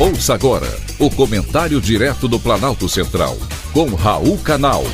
Ouça 0.00 0.32
agora 0.32 0.68
o 1.00 1.10
comentário 1.10 1.80
direto 1.80 2.28
do 2.28 2.38
Planalto 2.38 2.88
Central, 2.88 3.36
com 3.72 3.96
Raul 3.96 4.38
Canal. 4.38 4.84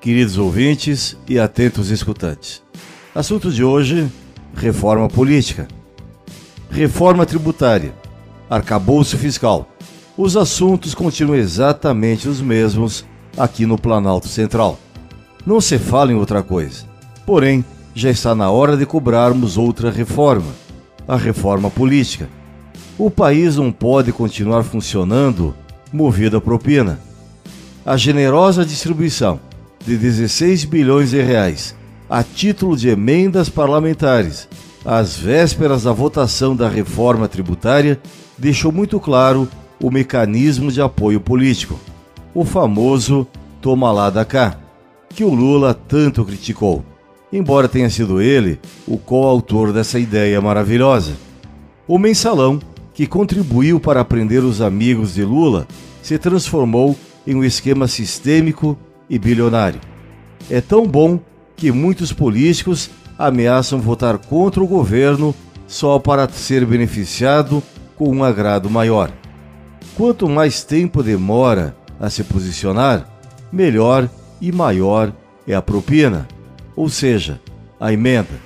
Queridos 0.00 0.38
ouvintes 0.38 1.16
e 1.28 1.40
atentos 1.40 1.90
escutantes. 1.90 2.62
Assunto 3.12 3.50
de 3.50 3.64
hoje: 3.64 4.08
reforma 4.54 5.08
política, 5.08 5.66
reforma 6.70 7.26
tributária, 7.26 7.92
arcabouço 8.48 9.18
fiscal. 9.18 9.68
Os 10.16 10.36
assuntos 10.36 10.94
continuam 10.94 11.36
exatamente 11.36 12.28
os 12.28 12.40
mesmos 12.40 13.04
aqui 13.36 13.66
no 13.66 13.76
Planalto 13.76 14.28
Central. 14.28 14.78
Não 15.44 15.60
se 15.60 15.80
fala 15.80 16.12
em 16.12 16.14
outra 16.14 16.44
coisa. 16.44 16.94
Porém, 17.26 17.64
já 17.92 18.08
está 18.08 18.34
na 18.34 18.50
hora 18.50 18.76
de 18.76 18.86
cobrarmos 18.86 19.58
outra 19.58 19.90
reforma 19.90 20.54
a 21.08 21.16
reforma 21.16 21.70
política. 21.70 22.28
O 22.98 23.10
país 23.10 23.56
não 23.56 23.70
pode 23.70 24.12
continuar 24.12 24.62
funcionando 24.62 25.54
movido 25.92 26.36
a 26.36 26.40
propina. 26.40 26.98
A 27.84 27.96
generosa 27.96 28.64
distribuição 28.64 29.38
de 29.84 29.96
16 29.96 30.64
bilhões 30.64 31.10
de 31.10 31.20
reais 31.20 31.74
a 32.08 32.22
título 32.22 32.76
de 32.76 32.88
emendas 32.88 33.48
parlamentares 33.48 34.48
às 34.84 35.16
vésperas 35.16 35.82
da 35.82 35.92
votação 35.92 36.54
da 36.54 36.68
reforma 36.68 37.26
tributária 37.26 38.00
deixou 38.38 38.70
muito 38.70 39.00
claro 39.00 39.48
o 39.82 39.90
mecanismo 39.90 40.70
de 40.70 40.80
apoio 40.80 41.20
político, 41.20 41.78
o 42.32 42.44
famoso 42.44 43.26
toma 43.60 43.90
lá 43.90 44.08
da 44.08 44.24
cá, 44.24 44.56
que 45.08 45.24
o 45.24 45.34
Lula 45.34 45.74
tanto 45.74 46.24
criticou 46.24 46.84
embora 47.32 47.68
tenha 47.68 47.90
sido 47.90 48.20
ele 48.20 48.60
o 48.86 48.96
coautor 48.96 49.72
dessa 49.72 49.98
ideia 49.98 50.40
maravilhosa. 50.40 51.12
O 51.86 51.98
mensalão, 51.98 52.60
que 52.94 53.06
contribuiu 53.06 53.78
para 53.78 54.04
prender 54.04 54.42
os 54.42 54.60
amigos 54.60 55.14
de 55.14 55.24
Lula, 55.24 55.66
se 56.02 56.18
transformou 56.18 56.96
em 57.26 57.34
um 57.34 57.44
esquema 57.44 57.88
sistêmico 57.88 58.78
e 59.08 59.18
bilionário. 59.18 59.80
É 60.50 60.60
tão 60.60 60.86
bom 60.86 61.18
que 61.56 61.72
muitos 61.72 62.12
políticos 62.12 62.90
ameaçam 63.18 63.80
votar 63.80 64.18
contra 64.18 64.62
o 64.62 64.66
governo 64.66 65.34
só 65.66 65.98
para 65.98 66.28
ser 66.28 66.64
beneficiado 66.64 67.62
com 67.96 68.08
um 68.08 68.22
agrado 68.22 68.70
maior. 68.70 69.10
Quanto 69.96 70.28
mais 70.28 70.62
tempo 70.62 71.02
demora 71.02 71.74
a 71.98 72.10
se 72.10 72.22
posicionar, 72.22 73.08
melhor 73.50 74.08
e 74.40 74.52
maior 74.52 75.12
é 75.46 75.54
a 75.54 75.62
propina 75.62 76.28
ou 76.76 76.88
seja, 76.88 77.40
a 77.80 77.92
emenda. 77.92 78.38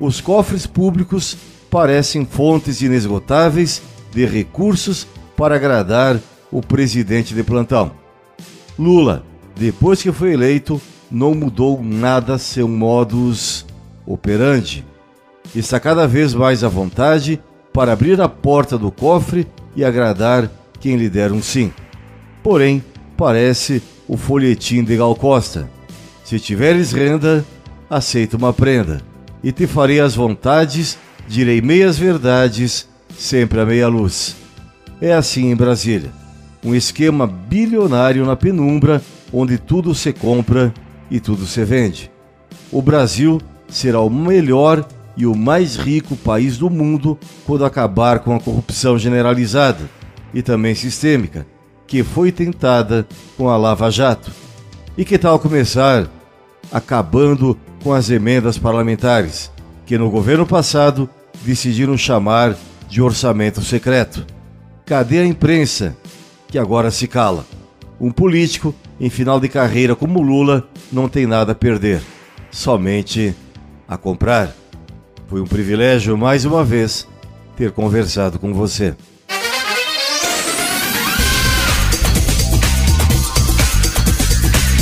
Os 0.00 0.20
cofres 0.20 0.66
públicos 0.66 1.36
parecem 1.70 2.24
fontes 2.24 2.80
inesgotáveis 2.80 3.82
de 4.12 4.24
recursos 4.24 5.06
para 5.36 5.56
agradar 5.56 6.18
o 6.50 6.62
presidente 6.62 7.34
de 7.34 7.42
plantão. 7.42 7.92
Lula, 8.78 9.22
depois 9.54 10.02
que 10.02 10.10
foi 10.10 10.32
eleito, 10.32 10.80
não 11.10 11.34
mudou 11.34 11.82
nada 11.82 12.38
seu 12.38 12.66
modus 12.66 13.66
operandi. 14.06 14.84
Está 15.54 15.78
cada 15.78 16.06
vez 16.06 16.34
mais 16.34 16.62
à 16.62 16.68
vontade 16.68 17.40
para 17.72 17.92
abrir 17.92 18.20
a 18.20 18.28
porta 18.28 18.78
do 18.78 18.90
cofre 18.90 19.46
e 19.74 19.84
agradar 19.84 20.50
quem 20.80 20.96
lhe 20.96 21.08
der 21.08 21.32
um 21.32 21.42
sim. 21.42 21.72
Porém, 22.42 22.82
parece 23.16 23.82
o 24.06 24.16
folhetim 24.16 24.82
de 24.84 24.96
Gal 24.96 25.14
Costa. 25.14 25.68
Se 26.24 26.38
tiveres 26.38 26.92
renda, 26.92 27.44
aceita 27.88 28.36
uma 28.36 28.52
prenda, 28.52 29.00
e 29.42 29.52
te 29.52 29.66
farei 29.66 30.00
as 30.00 30.14
vontades, 30.14 30.98
direi 31.26 31.60
meias 31.60 31.98
verdades, 31.98 32.88
sempre 33.16 33.60
a 33.60 33.66
meia 33.66 33.88
luz. 33.88 34.36
É 35.00 35.14
assim 35.14 35.50
em 35.50 35.56
Brasília, 35.56 36.10
um 36.64 36.74
esquema 36.74 37.26
bilionário 37.26 38.26
na 38.26 38.36
penumbra, 38.36 39.00
onde 39.32 39.58
tudo 39.58 39.94
se 39.94 40.12
compra 40.12 40.72
e 41.10 41.20
tudo 41.20 41.46
se 41.46 41.64
vende. 41.64 42.10
O 42.70 42.82
Brasil 42.82 43.40
será 43.68 44.00
o 44.00 44.10
melhor 44.10 44.86
e 45.16 45.26
o 45.26 45.34
mais 45.34 45.76
rico 45.76 46.16
país 46.16 46.58
do 46.58 46.70
mundo 46.70 47.18
quando 47.46 47.64
acabar 47.64 48.20
com 48.20 48.34
a 48.34 48.40
corrupção 48.40 48.98
generalizada 48.98 49.88
e 50.32 50.42
também 50.42 50.74
sistêmica, 50.74 51.46
que 51.86 52.02
foi 52.02 52.30
tentada 52.30 53.06
com 53.36 53.48
a 53.48 53.56
Lava 53.56 53.90
Jato. 53.90 54.30
E 54.96 55.04
que 55.04 55.16
tal 55.16 55.38
começar 55.38 56.08
acabando 56.72 57.58
com 57.82 57.92
as 57.92 58.10
emendas 58.10 58.58
parlamentares, 58.58 59.50
que 59.86 59.96
no 59.96 60.10
governo 60.10 60.46
passado 60.46 61.08
decidiram 61.42 61.96
chamar 61.96 62.56
de 62.88 63.00
orçamento 63.00 63.62
secreto. 63.62 64.26
Cadê 64.84 65.20
a 65.20 65.26
imprensa, 65.26 65.96
que 66.48 66.58
agora 66.58 66.90
se 66.90 67.06
cala? 67.06 67.44
Um 68.00 68.10
político 68.10 68.74
em 69.00 69.10
final 69.10 69.40
de 69.40 69.48
carreira 69.48 69.94
como 69.94 70.22
Lula 70.22 70.68
não 70.92 71.08
tem 71.08 71.26
nada 71.26 71.52
a 71.52 71.54
perder, 71.54 72.00
somente 72.50 73.34
a 73.86 73.96
comprar. 73.96 74.54
Foi 75.26 75.40
um 75.40 75.46
privilégio 75.46 76.16
mais 76.16 76.44
uma 76.44 76.64
vez 76.64 77.06
ter 77.56 77.72
conversado 77.72 78.38
com 78.38 78.54
você. 78.54 78.94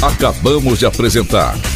Acabamos 0.02 0.78
de 0.78 0.86
apresentar 0.86 1.56